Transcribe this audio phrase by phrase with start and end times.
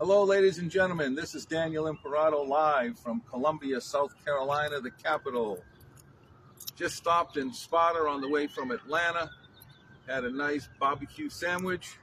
[0.00, 1.16] Hello, ladies and gentlemen.
[1.16, 5.58] This is Daniel Imperato live from Columbia, South Carolina, the capital.
[6.76, 9.28] Just stopped in Sparta on the way from Atlanta.
[10.06, 11.98] Had a nice barbecue sandwich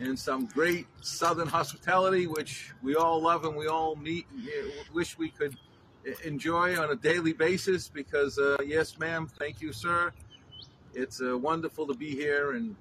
[0.00, 3.96] and some great Southern hospitality, which we all love and we all.
[4.92, 5.56] Wish we could
[6.24, 10.12] enjoy on a daily basis because, uh, yes, ma'am, thank you, sir.
[10.94, 12.74] It's uh, wonderful to be here in,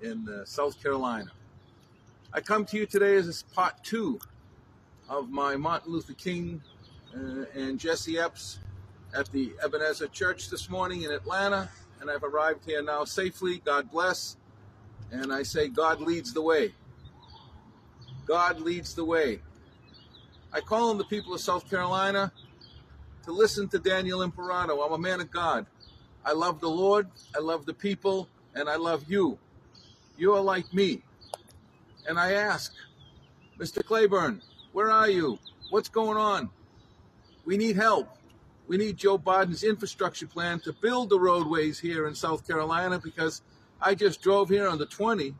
[0.00, 1.30] in uh, South Carolina.
[2.34, 4.18] I come to you today as part two
[5.06, 6.62] of my Martin Luther King
[7.14, 8.58] uh, and Jesse Epps
[9.14, 11.68] at the Ebenezer Church this morning in Atlanta,
[12.00, 13.58] and I've arrived here now safely.
[13.58, 14.38] God bless.
[15.10, 16.72] And I say, God leads the way.
[18.24, 19.40] God leads the way.
[20.54, 22.32] I call on the people of South Carolina
[23.24, 24.80] to listen to Daniel Imperato.
[24.80, 25.66] I'm a man of God.
[26.24, 29.38] I love the Lord, I love the people, and I love you.
[30.16, 31.02] You are like me.
[32.08, 32.72] And I ask,
[33.58, 33.84] Mr.
[33.84, 35.38] Claiborne, where are you?
[35.70, 36.50] What's going on?
[37.44, 38.08] We need help.
[38.66, 43.42] We need Joe Biden's infrastructure plan to build the roadways here in South Carolina because
[43.80, 45.34] I just drove here on the 20,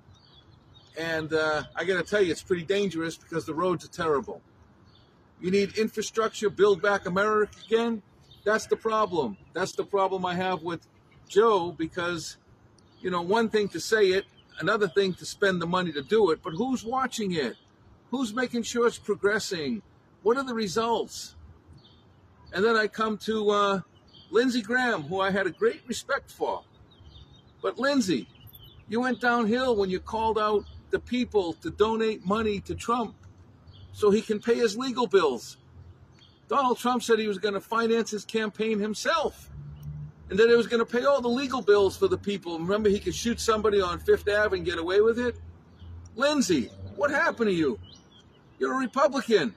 [0.99, 4.43] and uh, I got to tell you, it's pretty dangerous because the roads are terrible.
[5.41, 8.03] You need infrastructure, build back America again.
[8.45, 9.37] That's the problem.
[9.53, 10.87] That's the problem I have with
[11.29, 12.37] Joe because,
[13.01, 14.25] you know, one thing to say it,
[14.61, 17.57] another thing to spend the money to do it, but who's watching it?
[18.11, 19.83] Who's making sure it's progressing?
[20.23, 21.35] What are the results?
[22.53, 23.81] And then I come to uh,
[24.31, 26.63] Lindsey Graham, who I had a great respect for.
[27.63, 28.29] But Lindsey,
[28.89, 33.15] you went downhill when you called out the people to donate money to Trump
[33.93, 35.57] so he can pay his legal bills.
[36.49, 39.49] Donald Trump said he was going to finance his campaign himself
[40.33, 42.59] and that he was going to pay all the legal bills for the people.
[42.59, 45.37] Remember, he could shoot somebody on Fifth Ave and get away with it?
[46.17, 47.79] Lindsey, what happened to you?
[48.59, 49.55] You're a Republican.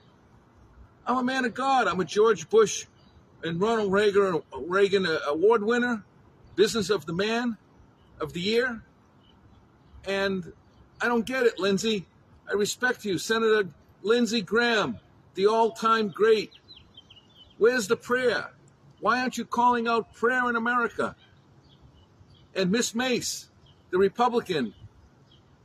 [1.08, 1.88] I'm a man of God.
[1.88, 2.88] I'm a George Bush
[3.42, 6.04] and Ronald Reagan, Reagan uh, award winner,
[6.58, 7.56] Business of the Man
[8.20, 8.84] of the Year.
[10.04, 10.52] And
[11.00, 12.06] I don't get it, Lindsey.
[12.50, 13.70] I respect you, Senator
[14.04, 15.00] Lindsey Graham,
[15.36, 16.52] the all time great.
[17.60, 18.50] Where's the prayer?
[19.06, 21.16] Why aren't you calling out prayer in America?
[22.56, 23.50] And Miss Mace,
[23.92, 24.74] the Republican,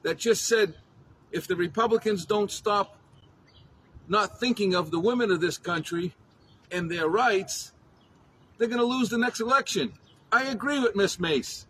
[0.03, 0.75] that just said
[1.33, 2.99] if the Republicans don't stop
[4.09, 6.13] not thinking of the women of this country
[6.71, 7.73] and their rights,
[8.59, 9.95] they're going to lose the next election.
[10.31, 11.65] I agree with Miss Mace.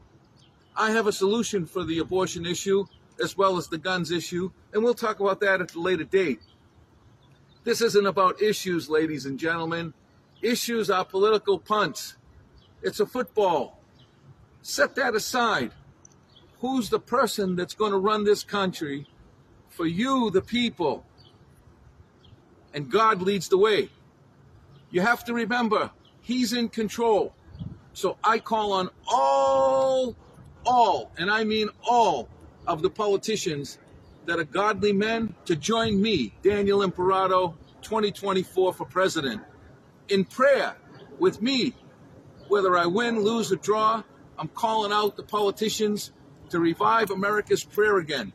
[0.74, 2.84] I have a solution for the abortion issue
[3.22, 6.40] as well as the guns issue, and we'll talk about that at a later date.
[7.62, 9.94] This isn't about issues, ladies and gentlemen.
[10.42, 12.16] Issues are political punts.
[12.82, 13.78] It's a football.
[14.62, 15.72] Set that aside.
[16.60, 19.06] Who's the person that's going to run this country
[19.68, 21.04] for you, the people?
[22.72, 23.90] And God leads the way.
[24.90, 25.90] You have to remember,
[26.22, 27.34] He's in control.
[27.92, 30.16] So I call on all,
[30.64, 32.28] all, and I mean all
[32.66, 33.78] of the politicians
[34.26, 39.42] that are godly men to join me, Daniel Imperato, 2024 for president
[40.10, 40.76] in prayer
[41.18, 41.74] with me.
[42.48, 44.02] Whether I win, lose, or draw,
[44.38, 46.12] I'm calling out the politicians
[46.50, 48.32] to revive America's prayer again.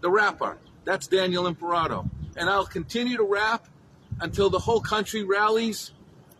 [0.00, 2.08] The rapper, that's Daniel Imperato.
[2.36, 3.68] And I'll continue to rap
[4.20, 5.92] until the whole country rallies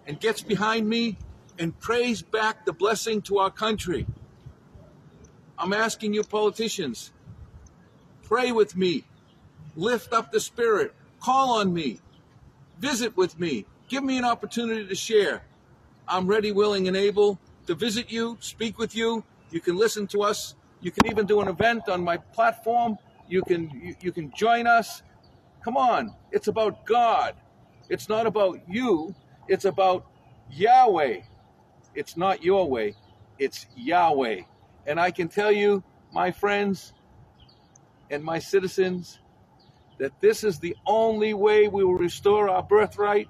[0.06, 1.18] and gets behind me
[1.58, 4.06] and prays back the blessing to our country.
[5.58, 7.10] I'm asking you, politicians,
[8.22, 9.04] pray with me,
[9.76, 12.00] lift up the spirit, call on me,
[12.78, 13.66] Visit with me.
[13.88, 15.42] Give me an opportunity to share.
[16.06, 19.24] I'm ready, willing, and able to visit you, speak with you.
[19.50, 20.54] You can listen to us.
[20.80, 22.96] You can even do an event on my platform.
[23.28, 25.02] You can you, you can join us.
[25.62, 26.14] Come on.
[26.32, 27.34] It's about God.
[27.88, 29.14] It's not about you.
[29.48, 30.06] It's about
[30.50, 31.20] Yahweh.
[31.94, 32.94] It's not your way.
[33.38, 34.42] It's Yahweh.
[34.86, 36.92] And I can tell you, my friends
[38.10, 39.18] and my citizens,
[39.98, 43.28] that this is the only way we will restore our birthright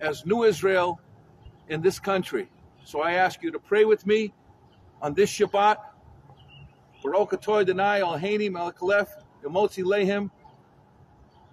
[0.00, 1.00] as New Israel
[1.68, 2.48] in this country.
[2.84, 4.32] So I ask you to pray with me
[5.00, 5.76] on this Shabbat.
[7.02, 9.08] Baruch atah Adonai Eloheinu melech haleph
[9.42, 10.30] yemotzi lehem.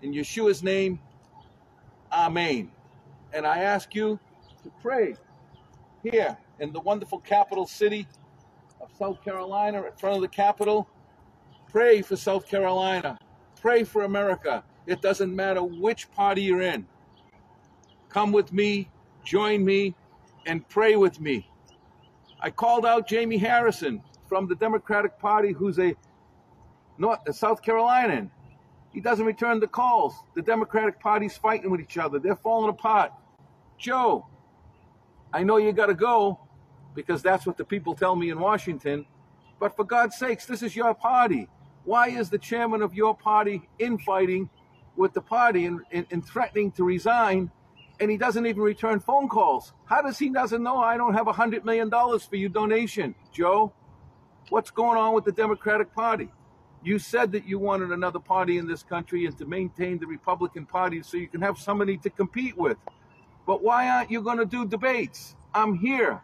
[0.02, 1.00] In Yeshua's name,
[2.12, 2.72] Amen.
[3.34, 4.20] And I ask you
[4.64, 5.16] to pray
[6.04, 8.08] here in the wonderful capital city
[8.82, 10.88] of South Carolina, in front of the Capitol.
[11.70, 13.18] Pray for South Carolina.
[13.62, 14.64] Pray for America.
[14.86, 16.88] It doesn't matter which party you're in.
[18.10, 18.90] Come with me,
[19.24, 19.96] join me,
[20.46, 21.50] and pray with me.
[22.40, 25.96] I called out Jamie Harrison from the Democratic Party, who's a
[26.98, 28.32] North, a South Carolinian.
[28.94, 30.16] He doesn't return the calls.
[30.36, 32.20] The Democratic Party's fighting with each other.
[32.20, 33.12] They're falling apart.
[33.78, 34.26] Joe,
[35.34, 36.40] I know you got to go
[36.96, 39.06] because that's what the people tell me in Washington.
[39.60, 41.48] But for God's sakes, this is your party.
[41.88, 44.50] Why is the chairman of your party infighting
[44.98, 47.50] with the party and, and, and threatening to resign
[48.02, 49.72] and he doesn't even return phone calls.
[49.86, 53.16] How does he doesn't know I don't have a hundred million dollars for your donation,
[53.32, 53.72] Joe?
[54.50, 56.30] What's going on with the Democratic Party?
[56.84, 60.66] You said that you wanted another party in this country and to maintain the Republican
[60.66, 62.78] Party so you can have somebody to compete with.
[63.46, 65.38] But why aren't you going to do debates?
[65.54, 66.22] I'm here.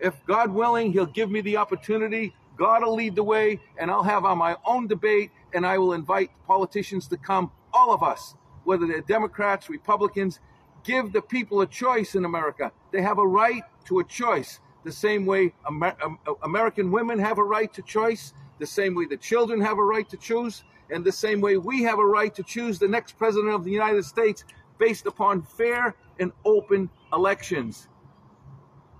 [0.00, 2.34] If God willing, He'll give me the opportunity.
[2.56, 5.92] God will lead the way, and I'll have on my own debate, and I will
[5.94, 8.34] invite politicians to come, all of us,
[8.64, 10.40] whether they're Democrats, Republicans,
[10.84, 12.72] give the people a choice in America.
[12.90, 17.18] They have a right to a choice, the same way Amer- um, uh, American women
[17.18, 20.64] have a right to choice, the same way the children have a right to choose,
[20.90, 23.70] and the same way we have a right to choose the next president of the
[23.70, 24.44] United States
[24.78, 27.88] based upon fair and open elections.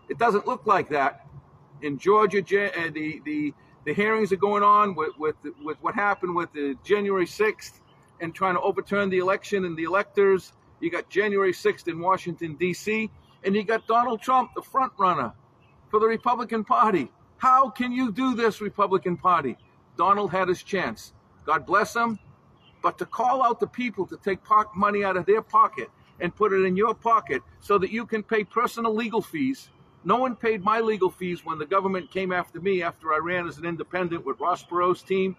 [0.08, 1.21] It doesn't look like that.
[1.82, 3.52] In Georgia, uh, the, the,
[3.84, 7.81] the hearings are going on with, with, with what happened with the January 6th
[8.20, 10.52] and trying to overturn the election and the electors.
[10.81, 13.11] You got January 6th in Washington, D.C.,
[13.44, 15.32] and you got Donald Trump, the front runner
[15.90, 17.11] for the Republican Party.
[17.38, 19.56] How can you do this, Republican Party?
[19.96, 21.12] Donald had his chance.
[21.44, 22.19] God bless him.
[22.82, 24.38] But to call out the people to take
[24.76, 25.90] money out of their pocket
[26.20, 29.70] and put it in your pocket so that you can pay personal legal fees.
[30.04, 33.46] No one paid my legal fees when the government came after me after I ran
[33.46, 35.37] as an independent with Ross Perot's team.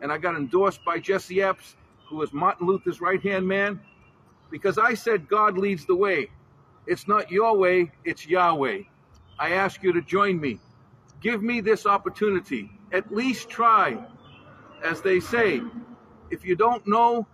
[0.00, 1.76] And I got endorsed by Jesse Epps
[2.10, 3.80] who was Martin Luther's right hand man,
[4.50, 6.28] because I said God leads the way.
[6.86, 8.82] It's not your way, it's Yahweh.
[9.38, 10.58] I ask you to join me.
[11.20, 12.68] Give me this opportunity.
[12.92, 14.04] At least try.
[14.84, 15.62] As they say,
[16.30, 17.28] if you don't know,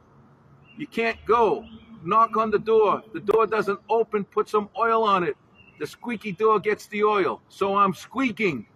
[0.76, 1.64] you can't go.
[2.04, 3.02] Knock on the door.
[3.14, 5.36] The door doesn't open, put some oil on it.
[5.78, 7.40] The squeaky door gets the oil.
[7.48, 8.66] So I'm squeaking.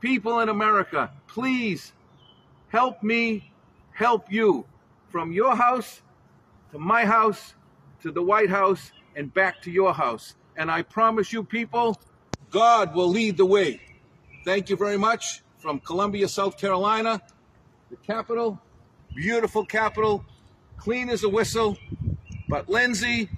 [0.00, 1.92] People in America, please
[2.68, 3.52] help me
[3.92, 4.64] help you
[5.08, 6.02] from your house
[6.72, 7.54] to my house
[8.02, 10.34] to the White House and back to your house.
[10.56, 11.98] And I promise you, people,
[12.50, 13.80] God will lead the way.
[14.44, 17.20] Thank you very much from Columbia, South Carolina,
[17.90, 18.58] the capital,
[19.14, 20.24] beautiful capital,
[20.78, 21.76] clean as a whistle.
[22.48, 23.28] But Lindsey,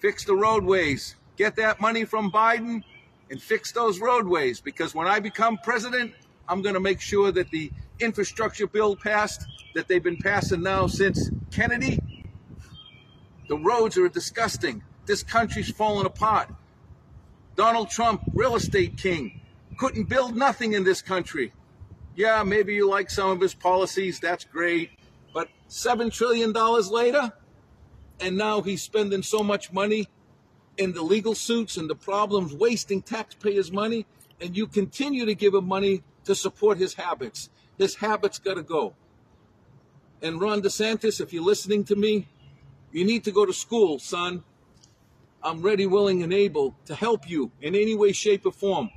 [0.00, 1.14] fix the roadways.
[1.38, 2.82] Get that money from Biden
[3.30, 6.12] and fix those roadways because when I become president,
[6.48, 7.70] I'm going to make sure that the
[8.00, 9.46] infrastructure bill passed
[9.76, 12.00] that they've been passing now since Kennedy.
[13.48, 14.82] The roads are disgusting.
[15.06, 16.52] This country's falling apart.
[17.54, 19.40] Donald Trump, real estate king,
[19.78, 21.52] couldn't build nothing in this country.
[22.16, 24.90] Yeah, maybe you like some of his policies, that's great.
[25.32, 27.32] But $7 trillion later,
[28.18, 30.08] and now he's spending so much money
[30.78, 34.06] in the legal suits and the problems, wasting taxpayers' money,
[34.40, 37.50] and you continue to give him money to support his habits.
[37.76, 38.94] His habits got to go.
[40.22, 42.28] And Ron DeSantis, if you're listening to me,
[42.92, 44.42] you need to go to school, son.
[45.42, 48.90] I'm ready, willing, and able to help you in any way, shape, or form.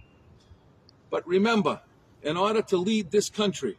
[1.10, 1.82] But remember,
[2.24, 3.78] in order to lead this country,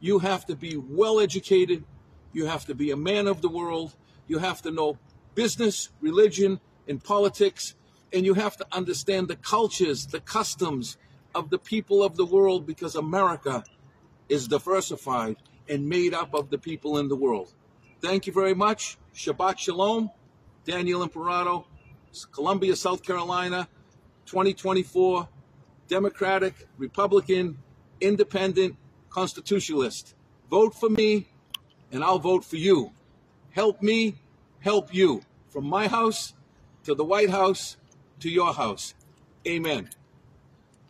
[0.00, 1.84] you have to be well educated,
[2.32, 3.94] you have to be a man of the world,
[4.28, 4.98] you have to know
[5.34, 7.74] business, religion, and politics,
[8.12, 10.98] and you have to understand the cultures, the customs
[11.34, 13.64] of the people of the world because America
[14.28, 15.36] is diversified
[15.68, 17.54] and made up of the people in the world.
[18.02, 18.98] Thank you very much.
[19.14, 20.10] Shabbat Shalom.
[20.64, 21.66] Daniel Imperato,
[22.32, 23.66] Columbia, South Carolina,
[24.26, 25.28] 2024,
[25.88, 27.58] Democratic, Republican,
[28.00, 28.76] Independent,
[29.08, 30.14] Constitutionalist.
[30.50, 31.28] Vote for me,
[31.90, 32.92] and I'll vote for you.
[33.50, 34.16] Help me,
[34.60, 35.22] help you.
[35.48, 36.34] From my house
[36.84, 37.76] to the White House
[38.20, 38.94] to your house.
[39.46, 39.90] Amen.